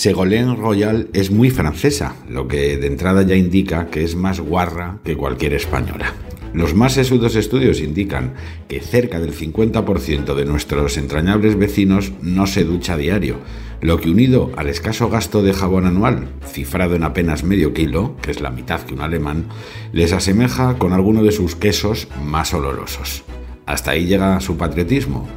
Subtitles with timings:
[0.00, 4.98] Ségolène Royal es muy francesa, lo que de entrada ya indica que es más guarra
[5.04, 6.14] que cualquier española.
[6.54, 8.32] Los más sesudos estudios indican
[8.66, 13.40] que cerca del 50% de nuestros entrañables vecinos no se ducha diario,
[13.82, 18.30] lo que unido al escaso gasto de jabón anual, cifrado en apenas medio kilo, que
[18.30, 19.48] es la mitad que un alemán,
[19.92, 23.22] les asemeja con alguno de sus quesos más olorosos.
[23.66, 25.28] Hasta ahí llega su patriotismo.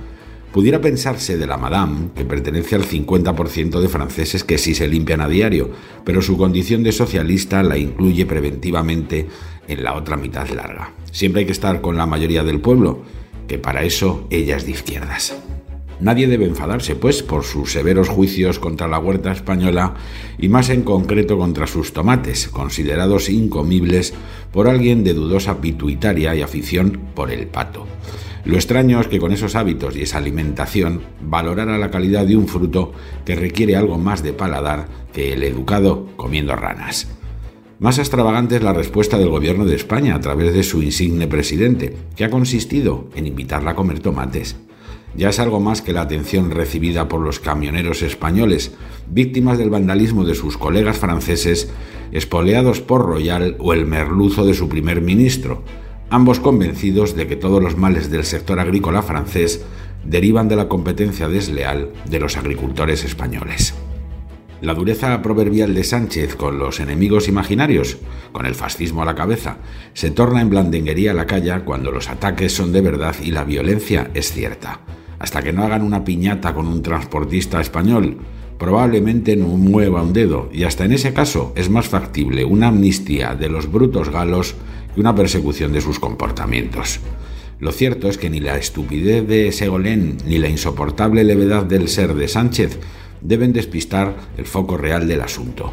[0.53, 5.19] Pudiera pensarse de la Madame que pertenece al 50% de franceses que sí se limpian
[5.19, 5.71] a diario,
[6.05, 9.27] pero su condición de socialista la incluye preventivamente
[9.67, 10.93] en la otra mitad larga.
[11.11, 13.01] Siempre hay que estar con la mayoría del pueblo,
[13.47, 15.35] que para eso ella es de izquierdas.
[15.99, 19.95] Nadie debe enfadarse, pues, por sus severos juicios contra la huerta española
[20.37, 24.13] y más en concreto contra sus tomates, considerados incomibles
[24.51, 27.87] por alguien de dudosa pituitaria y afición por el pato.
[28.45, 32.49] Lo extraño es que con esos hábitos y esa alimentación valorara la calidad de un
[32.49, 32.91] fruto
[33.23, 37.07] que requiere algo más de paladar que el educado comiendo ranas.
[37.79, 41.95] Más extravagante es la respuesta del gobierno de España a través de su insigne presidente,
[42.15, 44.57] que ha consistido en invitarla a comer tomates.
[45.15, 48.73] Ya es algo más que la atención recibida por los camioneros españoles,
[49.07, 51.71] víctimas del vandalismo de sus colegas franceses,
[52.11, 55.63] espoleados por Royal o el merluzo de su primer ministro,
[56.13, 59.65] ambos convencidos de que todos los males del sector agrícola francés
[60.05, 63.73] derivan de la competencia desleal de los agricultores españoles.
[64.61, 67.97] La dureza proverbial de Sánchez con los enemigos imaginarios,
[68.31, 69.57] con el fascismo a la cabeza,
[69.93, 73.43] se torna en blandenguería a la calle cuando los ataques son de verdad y la
[73.43, 74.81] violencia es cierta.
[75.17, 78.17] Hasta que no hagan una piñata con un transportista español,
[78.59, 83.33] probablemente no mueva un dedo, y hasta en ese caso es más factible una amnistía
[83.33, 84.55] de los brutos galos
[84.95, 86.99] y una persecución de sus comportamientos.
[87.59, 92.13] Lo cierto es que ni la estupidez de Segolén ni la insoportable levedad del ser
[92.13, 92.79] de Sánchez
[93.21, 95.71] deben despistar el foco real del asunto.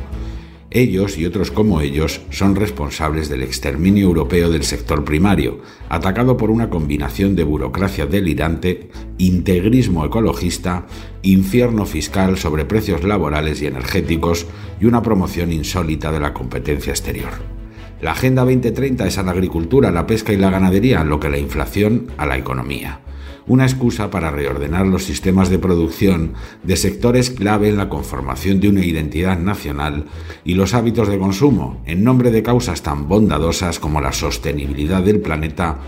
[0.73, 5.59] Ellos y otros como ellos son responsables del exterminio europeo del sector primario,
[5.89, 8.89] atacado por una combinación de burocracia delirante,
[9.19, 10.87] integrismo ecologista,
[11.23, 14.47] infierno fiscal sobre precios laborales y energéticos
[14.81, 17.60] y una promoción insólita de la competencia exterior.
[18.03, 21.37] La Agenda 2030 es a la agricultura, la pesca y la ganadería, lo que la
[21.37, 23.01] inflación a la economía.
[23.47, 28.71] Una excusa para reordenar los sistemas de producción de sectores clave en la conformación de
[28.71, 30.07] una identidad nacional
[30.45, 35.21] y los hábitos de consumo, en nombre de causas tan bondadosas como la sostenibilidad del
[35.21, 35.79] planeta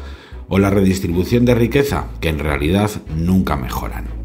[0.49, 4.22] o la redistribución de riqueza, que en realidad nunca mejoran.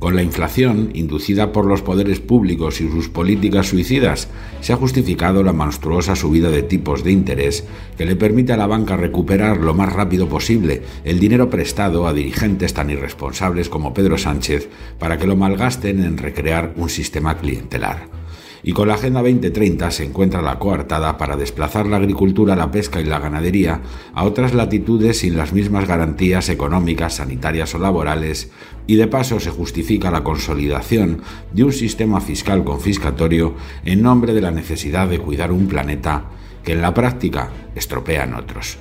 [0.00, 4.28] Con la inflación, inducida por los poderes públicos y sus políticas suicidas,
[4.62, 7.64] se ha justificado la monstruosa subida de tipos de interés
[7.98, 12.14] que le permite a la banca recuperar lo más rápido posible el dinero prestado a
[12.14, 18.19] dirigentes tan irresponsables como Pedro Sánchez para que lo malgasten en recrear un sistema clientelar
[18.62, 23.00] y con la Agenda 2030 se encuentra la coartada para desplazar la agricultura, la pesca
[23.00, 23.80] y la ganadería
[24.12, 28.50] a otras latitudes sin las mismas garantías económicas, sanitarias o laborales,
[28.86, 31.22] y de paso se justifica la consolidación
[31.52, 33.54] de un sistema fiscal confiscatorio
[33.84, 36.24] en nombre de la necesidad de cuidar un planeta
[36.62, 38.78] que en la práctica estropean otros.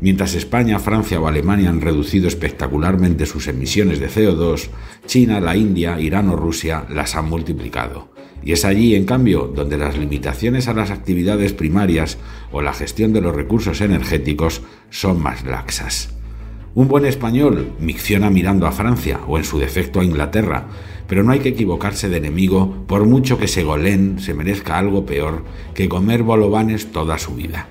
[0.00, 4.68] Mientras España, Francia o Alemania han reducido espectacularmente sus emisiones de CO2,
[5.06, 8.17] China, la India, Irán o Rusia las han multiplicado.
[8.42, 12.18] Y es allí, en cambio, donde las limitaciones a las actividades primarias
[12.52, 16.14] o la gestión de los recursos energéticos son más laxas.
[16.74, 20.68] Un buen español micciona mirando a Francia o en su defecto a Inglaterra,
[21.08, 25.44] pero no hay que equivocarse de enemigo por mucho que Segolén se merezca algo peor
[25.74, 27.68] que comer bolovanes toda su vida.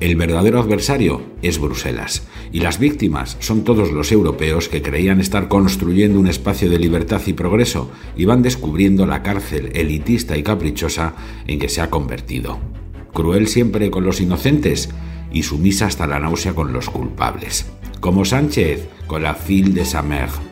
[0.00, 2.22] El verdadero adversario es Bruselas,
[2.52, 7.20] y las víctimas son todos los europeos que creían estar construyendo un espacio de libertad
[7.26, 11.14] y progreso y van descubriendo la cárcel elitista y caprichosa
[11.48, 12.60] en que se ha convertido.
[13.12, 14.88] Cruel siempre con los inocentes
[15.32, 17.66] y sumisa hasta la náusea con los culpables.
[17.98, 20.47] Como Sánchez con la fil de sa mère.